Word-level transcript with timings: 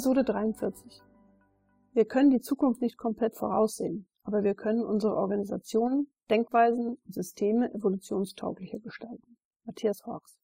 Episode 0.00 0.24
43. 0.24 1.02
Wir 1.92 2.06
können 2.06 2.30
die 2.30 2.40
Zukunft 2.40 2.80
nicht 2.80 2.96
komplett 2.96 3.36
voraussehen, 3.36 4.06
aber 4.22 4.42
wir 4.44 4.54
können 4.54 4.82
unsere 4.82 5.14
Organisationen, 5.14 6.10
Denkweisen 6.30 6.96
und 7.04 7.14
Systeme 7.14 7.70
evolutionstauglicher 7.74 8.78
gestalten. 8.78 9.36
Matthias 9.66 10.06
Hawks. 10.06 10.38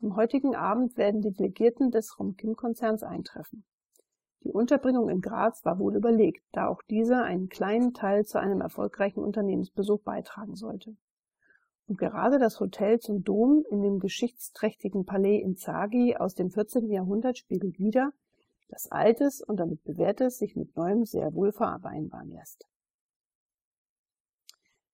Am 0.00 0.16
heutigen 0.16 0.56
Abend 0.56 0.96
werden 0.96 1.20
die 1.20 1.32
Delegierten 1.32 1.90
des 1.90 2.18
Romkim-Konzerns 2.18 3.02
eintreffen. 3.02 3.66
Die 4.42 4.52
Unterbringung 4.52 5.10
in 5.10 5.20
Graz 5.20 5.62
war 5.66 5.78
wohl 5.78 5.94
überlegt, 5.94 6.42
da 6.52 6.68
auch 6.68 6.80
dieser 6.88 7.24
einen 7.24 7.50
kleinen 7.50 7.92
Teil 7.92 8.24
zu 8.24 8.40
einem 8.40 8.62
erfolgreichen 8.62 9.22
Unternehmensbesuch 9.22 10.00
beitragen 10.00 10.54
sollte. 10.54 10.96
Und 11.86 11.98
gerade 11.98 12.38
das 12.38 12.60
Hotel 12.60 12.98
zum 12.98 13.24
Dom 13.24 13.64
in 13.70 13.82
dem 13.82 13.98
geschichtsträchtigen 13.98 15.04
Palais 15.04 15.40
in 15.40 15.56
Zagi 15.56 16.16
aus 16.16 16.34
dem 16.34 16.50
14. 16.50 16.88
Jahrhundert 16.90 17.36
spiegelt 17.36 17.78
wider, 17.78 18.12
dass 18.68 18.90
Altes 18.90 19.42
und 19.42 19.58
damit 19.58 19.84
Bewährtes 19.84 20.38
sich 20.38 20.56
mit 20.56 20.74
Neuem 20.76 21.04
sehr 21.04 21.34
wohl 21.34 21.52
vereinbaren 21.52 22.30
lässt. 22.30 22.66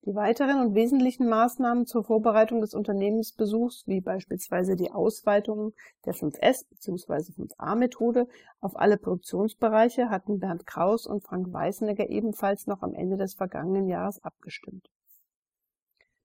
Die 0.03 0.15
weiteren 0.15 0.59
und 0.61 0.73
wesentlichen 0.73 1.29
Maßnahmen 1.29 1.85
zur 1.85 2.03
Vorbereitung 2.03 2.59
des 2.59 2.73
Unternehmensbesuchs, 2.73 3.83
wie 3.85 4.01
beispielsweise 4.01 4.75
die 4.75 4.91
Ausweitung 4.91 5.73
der 6.05 6.15
5S 6.15 6.67
bzw. 6.69 7.31
5A-Methode 7.33 8.27
auf 8.61 8.75
alle 8.75 8.97
Produktionsbereiche, 8.97 10.09
hatten 10.09 10.39
Bernd 10.39 10.65
Kraus 10.65 11.05
und 11.05 11.23
Frank 11.23 11.53
Weißenegger 11.53 12.09
ebenfalls 12.09 12.65
noch 12.65 12.81
am 12.81 12.95
Ende 12.95 13.15
des 13.15 13.35
vergangenen 13.35 13.87
Jahres 13.87 14.23
abgestimmt. 14.23 14.89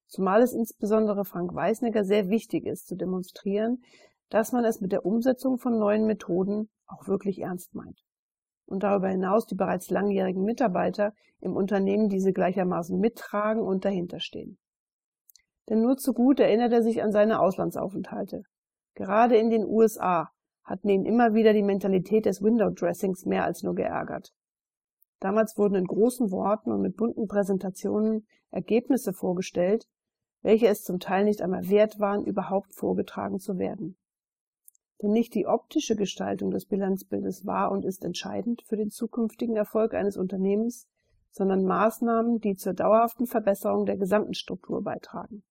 Zumal 0.07 0.41
es 0.41 0.53
insbesondere 0.53 1.25
Frank 1.25 1.53
Weißenegger 1.53 2.03
sehr 2.03 2.29
wichtig 2.29 2.65
ist, 2.65 2.87
zu 2.87 2.95
demonstrieren, 2.95 3.83
dass 4.29 4.51
man 4.51 4.65
es 4.65 4.81
mit 4.81 4.91
der 4.91 5.05
Umsetzung 5.05 5.57
von 5.57 5.77
neuen 5.77 6.05
Methoden 6.05 6.69
auch 6.87 7.07
wirklich 7.07 7.39
ernst 7.39 7.75
meint 7.75 8.01
und 8.67 8.83
darüber 8.83 9.07
hinaus 9.07 9.47
die 9.47 9.55
bereits 9.55 9.89
langjährigen 9.89 10.43
Mitarbeiter 10.43 11.13
im 11.39 11.55
Unternehmen 11.55 12.09
diese 12.09 12.33
gleichermaßen 12.33 12.99
mittragen 12.99 13.63
und 13.63 13.85
dahinterstehen. 13.85 14.57
Denn 15.69 15.81
nur 15.81 15.97
zu 15.97 16.13
gut 16.13 16.39
erinnert 16.39 16.71
er 16.73 16.83
sich 16.83 17.01
an 17.01 17.11
seine 17.11 17.39
Auslandsaufenthalte. 17.39 18.43
Gerade 18.93 19.37
in 19.37 19.49
den 19.49 19.65
USA 19.65 20.29
hatten 20.63 20.89
ihn 20.89 21.05
immer 21.05 21.33
wieder 21.33 21.53
die 21.53 21.63
Mentalität 21.63 22.25
des 22.25 22.41
Window-Dressings 22.41 23.25
mehr 23.25 23.43
als 23.45 23.63
nur 23.63 23.75
geärgert. 23.75 24.31
Damals 25.19 25.57
wurden 25.57 25.75
in 25.75 25.85
großen 25.85 26.31
Worten 26.31 26.71
und 26.71 26.81
mit 26.81 26.95
bunten 26.95 27.27
Präsentationen 27.27 28.27
Ergebnisse 28.51 29.13
vorgestellt, 29.13 29.87
welche 30.41 30.67
es 30.67 30.83
zum 30.83 30.99
Teil 30.99 31.25
nicht 31.25 31.41
einmal 31.41 31.69
wert 31.69 31.99
waren, 31.99 32.25
überhaupt 32.25 32.73
vorgetragen 32.73 33.39
zu 33.39 33.57
werden. 33.57 33.97
Denn 35.01 35.11
nicht 35.11 35.35
die 35.35 35.45
optische 35.45 35.95
Gestaltung 35.95 36.51
des 36.51 36.65
Bilanzbildes 36.65 37.45
war 37.45 37.71
und 37.71 37.85
ist 37.85 38.03
entscheidend 38.03 38.63
für 38.63 38.77
den 38.77 38.89
zukünftigen 38.89 39.55
Erfolg 39.55 39.93
eines 39.93 40.17
Unternehmens, 40.17 40.87
sondern 41.31 41.65
Maßnahmen, 41.65 42.39
die 42.39 42.55
zur 42.55 42.73
dauerhaften 42.73 43.27
Verbesserung 43.27 43.85
der 43.85 43.97
gesamten 43.97 44.33
Struktur 44.33 44.81
beitragen. 44.83 45.43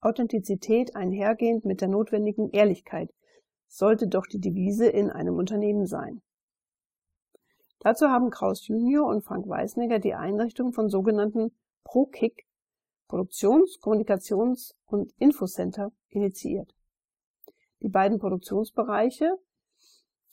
Authentizität 0.00 0.94
einhergehend 0.94 1.64
mit 1.64 1.80
der 1.80 1.88
notwendigen 1.88 2.50
Ehrlichkeit 2.50 3.12
sollte 3.66 4.08
doch 4.08 4.26
die 4.26 4.40
Devise 4.40 4.86
in 4.86 5.10
einem 5.10 5.36
Unternehmen 5.36 5.86
sein. 5.86 6.22
Dazu 7.80 8.08
haben 8.08 8.30
Kraus 8.30 8.66
Junior 8.66 9.06
und 9.06 9.22
Frank 9.22 9.48
Weißnegger 9.48 9.98
die 9.98 10.14
Einrichtung 10.14 10.72
von 10.72 10.88
sogenannten 10.88 11.52
Pro-Kick 11.84 12.47
Produktions-, 13.08 13.80
Kommunikations- 13.80 14.74
und 14.86 15.12
Infocenter 15.18 15.92
initiiert. 16.08 16.74
Die 17.80 17.88
beiden 17.88 18.18
Produktionsbereiche 18.18 19.38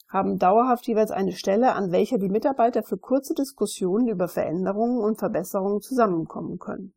haben 0.08 0.38
dauerhaft 0.38 0.86
jeweils 0.86 1.10
eine 1.10 1.32
Stelle, 1.32 1.74
an 1.74 1.90
welcher 1.90 2.18
die 2.18 2.28
Mitarbeiter 2.28 2.82
für 2.82 2.98
kurze 2.98 3.34
Diskussionen 3.34 4.08
über 4.08 4.28
Veränderungen 4.28 5.00
und 5.00 5.18
Verbesserungen 5.18 5.80
zusammenkommen 5.80 6.58
können. 6.58 6.94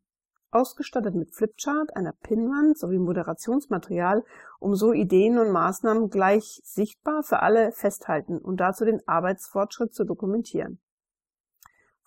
Ausgestattet 0.52 1.14
mit 1.14 1.32
Flipchart, 1.34 1.94
einer 1.94 2.12
Pinnwand 2.12 2.76
sowie 2.76 2.98
Moderationsmaterial, 2.98 4.24
um 4.58 4.74
so 4.74 4.92
Ideen 4.92 5.38
und 5.38 5.52
Maßnahmen 5.52 6.10
gleich 6.10 6.60
sichtbar 6.64 7.22
für 7.22 7.40
alle 7.40 7.70
festhalten 7.70 8.38
und 8.38 8.58
dazu 8.58 8.84
den 8.84 9.06
Arbeitsfortschritt 9.06 9.94
zu 9.94 10.04
dokumentieren. 10.04 10.80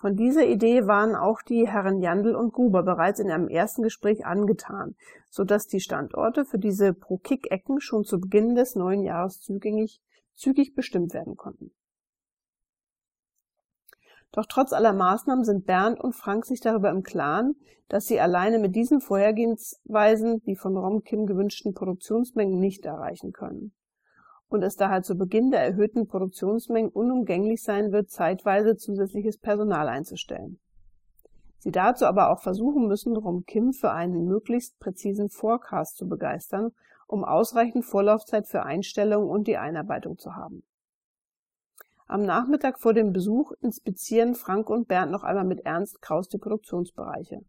Von 0.04 0.18
dieser 0.18 0.46
Idee 0.46 0.86
waren 0.86 1.16
auch 1.16 1.42
die 1.42 1.66
Herren 1.66 2.02
Jandl 2.02 2.36
und 2.36 2.52
Gruber 2.52 2.84
bereits 2.84 3.22
in 3.22 3.32
einem 3.32 3.48
ersten 3.48 3.84
Gespräch 3.84 4.26
angetan, 4.26 4.98
so 5.30 5.46
dass 5.46 5.66
die 5.66 5.80
Standorte 5.80 6.44
für 6.44 6.60
diese 6.60 6.94
Pro-Kick-Ecken 6.94 7.80
schon 7.80 8.04
zu 8.04 8.20
Beginn 8.20 8.54
des 8.54 8.76
neuen 8.76 9.04
Jahres 9.04 9.40
zügig, 9.40 10.02
zügig 10.36 10.76
bestimmt 10.76 11.14
werden 11.14 11.38
konnten. 11.38 11.72
Doch 14.34 14.46
trotz 14.46 14.74
aller 14.74 14.92
Maßnahmen 14.92 15.46
sind 15.46 15.66
Bernd 15.66 16.02
und 16.02 16.12
Frank 16.12 16.48
sich 16.48 16.60
darüber 16.60 16.90
im 16.90 17.04
Klaren, 17.04 17.56
dass 17.88 18.06
sie 18.06 18.20
alleine 18.20 18.60
mit 18.60 18.76
diesen 18.76 19.00
Vorhergehensweisen 19.00 20.42
die 20.44 20.58
von 20.58 20.76
Rom 20.76 21.06
Kim 21.06 21.28
gewünschten 21.28 21.74
Produktionsmengen 21.74 22.60
nicht 22.60 22.84
erreichen 22.84 23.32
können 23.32 23.74
und 24.54 24.64
es 24.64 24.76
daher 24.76 25.02
zu 25.02 25.16
Beginn 25.16 25.52
der 25.52 25.62
erhöhten 25.62 26.08
Produktionsmengen 26.08 26.92
unumgänglich 26.92 27.64
sein 27.64 27.92
wird, 27.92 28.12
zeitweise 28.12 28.76
zusätzliches 28.76 29.38
Personal 29.38 29.90
einzustellen. 29.90 30.60
Sie 31.58 31.72
dazu 31.72 32.06
aber 32.06 32.30
auch 32.30 32.42
versuchen 32.42 32.88
müssen, 32.88 33.16
Rom 33.16 33.46
Kim 33.46 33.74
für 33.74 33.92
einen 33.92 34.26
möglichst 34.26 34.80
präzisen 34.80 35.30
Forecast 35.30 35.98
zu 35.98 36.08
begeistern, 36.08 36.72
um 37.08 37.24
ausreichend 37.24 37.86
Vorlaufzeit 37.86 38.48
für 38.48 38.64
Einstellungen 38.64 39.30
und 39.30 39.48
die 39.48 39.58
Einarbeitung 39.58 40.18
zu 40.18 40.36
haben. 40.36 40.64
Am 42.06 42.24
Nachmittag 42.24 42.80
vor 42.80 42.94
dem 42.94 43.14
Besuch 43.14 43.54
inspizieren 43.62 44.36
Frank 44.36 44.70
und 44.70 44.88
Bernd 44.88 45.12
noch 45.12 45.24
einmal 45.24 45.46
mit 45.46 45.66
Ernst 45.66 46.02
Kraus 46.02 46.28
die 46.28 46.38
Produktionsbereiche. 46.38 47.42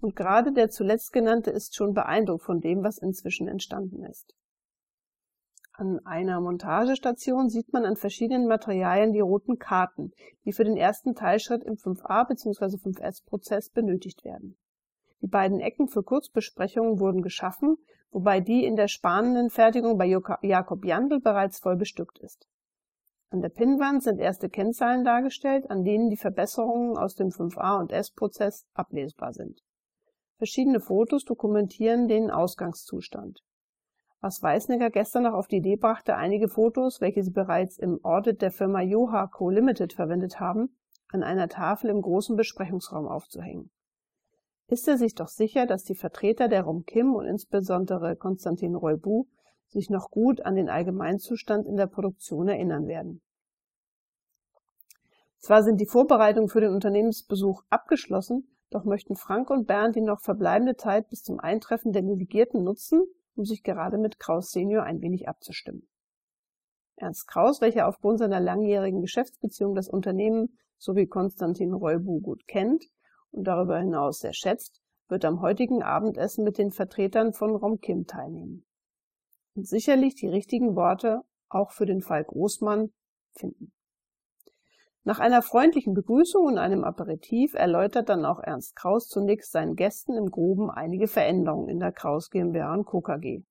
Und 0.00 0.16
gerade 0.16 0.52
der 0.52 0.68
zuletzt 0.68 1.12
genannte 1.12 1.50
ist 1.50 1.74
schon 1.74 1.94
beeindruckt 1.94 2.44
von 2.44 2.60
dem, 2.60 2.82
was 2.82 2.98
inzwischen 2.98 3.48
entstanden 3.48 4.04
ist. 4.04 4.34
An 5.76 5.98
einer 6.06 6.40
Montagestation 6.40 7.48
sieht 7.48 7.72
man 7.72 7.84
an 7.84 7.96
verschiedenen 7.96 8.46
Materialien 8.46 9.12
die 9.12 9.18
roten 9.18 9.58
Karten, 9.58 10.12
die 10.44 10.52
für 10.52 10.62
den 10.62 10.76
ersten 10.76 11.16
Teilschritt 11.16 11.64
im 11.64 11.74
5a 11.74 12.28
bzw. 12.28 12.76
5s-Prozess 12.76 13.70
benötigt 13.70 14.24
werden. 14.24 14.56
Die 15.20 15.26
beiden 15.26 15.58
Ecken 15.58 15.88
für 15.88 16.04
Kurzbesprechungen 16.04 17.00
wurden 17.00 17.22
geschaffen, 17.22 17.76
wobei 18.12 18.38
die 18.38 18.64
in 18.64 18.76
der 18.76 18.86
spanenden 18.86 19.50
Fertigung 19.50 19.98
bei 19.98 20.06
Jakob 20.06 20.84
Jandl 20.84 21.18
bereits 21.18 21.58
voll 21.58 21.76
bestückt 21.76 22.20
ist. 22.20 22.46
An 23.30 23.40
der 23.40 23.48
Pinnwand 23.48 24.04
sind 24.04 24.20
erste 24.20 24.48
Kennzahlen 24.48 25.02
dargestellt, 25.02 25.68
an 25.70 25.82
denen 25.82 26.08
die 26.08 26.16
Verbesserungen 26.16 26.96
aus 26.96 27.16
dem 27.16 27.30
5a 27.30 27.80
und 27.80 27.90
S-Prozess 27.90 28.64
ablesbar 28.74 29.32
sind. 29.32 29.60
Verschiedene 30.36 30.78
Fotos 30.78 31.24
dokumentieren 31.24 32.06
den 32.06 32.30
Ausgangszustand 32.30 33.40
was 34.24 34.42
Weißnecker 34.42 34.88
gestern 34.88 35.24
noch 35.24 35.34
auf 35.34 35.48
die 35.48 35.58
Idee 35.58 35.76
brachte, 35.76 36.16
einige 36.16 36.48
Fotos, 36.48 37.02
welche 37.02 37.22
sie 37.22 37.30
bereits 37.30 37.76
im 37.76 38.02
Audit 38.02 38.40
der 38.40 38.50
Firma 38.50 38.80
Joha 38.80 39.26
Co. 39.26 39.50
Limited 39.50 39.92
verwendet 39.92 40.40
haben, 40.40 40.74
an 41.12 41.22
einer 41.22 41.46
Tafel 41.46 41.90
im 41.90 42.00
großen 42.00 42.34
Besprechungsraum 42.34 43.06
aufzuhängen. 43.06 43.70
Ist 44.66 44.88
er 44.88 44.96
sich 44.96 45.14
doch 45.14 45.28
sicher, 45.28 45.66
dass 45.66 45.84
die 45.84 45.94
Vertreter 45.94 46.48
der 46.48 46.62
Rom 46.62 46.86
Kim 46.86 47.12
und 47.12 47.26
insbesondere 47.26 48.16
Konstantin 48.16 48.74
Roybu 48.74 49.26
sich 49.68 49.90
noch 49.90 50.10
gut 50.10 50.40
an 50.40 50.56
den 50.56 50.70
Allgemeinzustand 50.70 51.66
in 51.66 51.76
der 51.76 51.86
Produktion 51.86 52.48
erinnern 52.48 52.86
werden. 52.86 53.20
Zwar 55.36 55.62
sind 55.62 55.82
die 55.82 55.86
Vorbereitungen 55.86 56.48
für 56.48 56.62
den 56.62 56.72
Unternehmensbesuch 56.72 57.62
abgeschlossen, 57.68 58.56
doch 58.70 58.84
möchten 58.84 59.16
Frank 59.16 59.50
und 59.50 59.66
Bernd 59.66 59.96
die 59.96 60.00
noch 60.00 60.22
verbleibende 60.22 60.76
Zeit 60.76 61.10
bis 61.10 61.22
zum 61.22 61.40
Eintreffen 61.40 61.92
der 61.92 62.00
Delegierten 62.00 62.64
nutzen, 62.64 63.02
um 63.36 63.44
sich 63.44 63.62
gerade 63.62 63.98
mit 63.98 64.18
Kraus 64.18 64.50
Senior 64.50 64.84
ein 64.84 65.00
wenig 65.00 65.28
abzustimmen. 65.28 65.88
Ernst 66.96 67.26
Kraus, 67.26 67.60
welcher 67.60 67.88
aufgrund 67.88 68.18
seiner 68.18 68.40
langjährigen 68.40 69.00
Geschäftsbeziehung 69.00 69.74
das 69.74 69.88
Unternehmen 69.88 70.58
sowie 70.78 71.06
Konstantin 71.06 71.72
Rollbu 71.72 72.20
gut 72.20 72.46
kennt 72.46 72.84
und 73.30 73.44
darüber 73.44 73.78
hinaus 73.78 74.20
sehr 74.20 74.34
schätzt, 74.34 74.80
wird 75.08 75.24
am 75.24 75.40
heutigen 75.40 75.82
Abendessen 75.82 76.44
mit 76.44 76.58
den 76.58 76.70
Vertretern 76.70 77.32
von 77.32 77.54
Rom 77.56 77.80
Kim 77.80 78.06
teilnehmen. 78.06 78.64
Und 79.54 79.66
sicherlich 79.68 80.14
die 80.14 80.28
richtigen 80.28 80.76
Worte 80.76 81.22
auch 81.48 81.72
für 81.72 81.86
den 81.86 82.00
Fall 82.00 82.24
Großmann 82.24 82.92
finden. 83.32 83.72
Nach 85.06 85.18
einer 85.18 85.42
freundlichen 85.42 85.92
Begrüßung 85.92 86.46
und 86.46 86.56
einem 86.56 86.82
Aperitif 86.82 87.52
erläutert 87.52 88.08
dann 88.08 88.24
auch 88.24 88.40
Ernst 88.40 88.74
Kraus 88.74 89.06
zunächst 89.06 89.52
seinen 89.52 89.76
Gästen 89.76 90.16
im 90.16 90.30
Groben 90.30 90.70
einige 90.70 91.08
Veränderungen 91.08 91.68
in 91.68 91.78
der 91.78 91.92
Kraus 91.92 92.30
GmbH 92.30 92.72
und 92.72 92.86
Co. 92.86 93.02
KG 93.02 93.42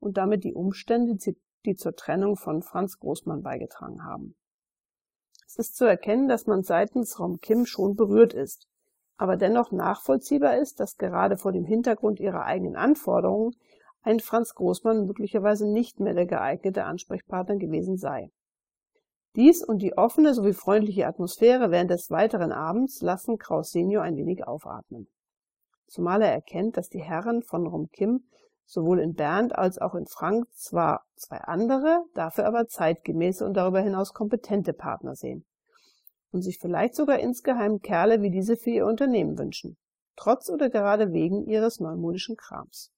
und 0.00 0.16
damit 0.16 0.42
die 0.42 0.52
Umstände, 0.52 1.16
die 1.64 1.74
zur 1.76 1.94
Trennung 1.94 2.36
von 2.36 2.60
Franz 2.62 2.98
Großmann 2.98 3.42
beigetragen 3.42 4.04
haben. 4.04 4.34
Es 5.46 5.54
ist 5.54 5.76
zu 5.76 5.84
erkennen, 5.84 6.26
dass 6.26 6.46
man 6.46 6.64
seitens 6.64 7.20
Rom 7.20 7.38
Kim 7.40 7.66
schon 7.66 7.94
berührt 7.94 8.34
ist, 8.34 8.66
aber 9.16 9.36
dennoch 9.36 9.70
nachvollziehbar 9.70 10.58
ist, 10.58 10.80
dass 10.80 10.96
gerade 10.96 11.36
vor 11.36 11.52
dem 11.52 11.64
Hintergrund 11.64 12.18
ihrer 12.18 12.44
eigenen 12.44 12.74
Anforderungen 12.74 13.54
ein 14.02 14.18
Franz 14.18 14.56
Großmann 14.56 15.06
möglicherweise 15.06 15.70
nicht 15.70 16.00
mehr 16.00 16.14
der 16.14 16.26
geeignete 16.26 16.84
Ansprechpartner 16.84 17.56
gewesen 17.56 17.96
sei. 17.96 18.32
Dies 19.36 19.62
und 19.62 19.82
die 19.82 19.98
offene 19.98 20.32
sowie 20.32 20.54
freundliche 20.54 21.06
Atmosphäre 21.06 21.70
während 21.70 21.90
des 21.90 22.10
weiteren 22.10 22.52
Abends 22.52 23.02
lassen 23.02 23.36
Kraus 23.36 23.70
Senior 23.70 24.02
ein 24.02 24.16
wenig 24.16 24.46
aufatmen. 24.46 25.08
Zumal 25.86 26.22
er 26.22 26.32
erkennt, 26.32 26.78
dass 26.78 26.88
die 26.88 27.02
Herren 27.02 27.42
von 27.42 27.66
Rom-Kim 27.66 28.24
sowohl 28.64 28.98
in 28.98 29.12
Bernd 29.12 29.54
als 29.54 29.78
auch 29.78 29.94
in 29.94 30.06
Frank 30.06 30.46
zwar 30.54 31.04
zwei 31.16 31.36
andere, 31.36 32.04
dafür 32.14 32.46
aber 32.46 32.66
zeitgemäße 32.66 33.44
und 33.44 33.54
darüber 33.54 33.80
hinaus 33.80 34.14
kompetente 34.14 34.72
Partner 34.72 35.14
sehen 35.14 35.44
und 36.32 36.40
sich 36.40 36.58
vielleicht 36.58 36.94
sogar 36.94 37.18
insgeheim 37.18 37.80
Kerle 37.80 38.22
wie 38.22 38.30
diese 38.30 38.56
für 38.56 38.70
ihr 38.70 38.86
Unternehmen 38.86 39.38
wünschen, 39.38 39.76
trotz 40.16 40.48
oder 40.48 40.70
gerade 40.70 41.12
wegen 41.12 41.44
ihres 41.44 41.78
neumodischen 41.78 42.36
Krams 42.36 42.90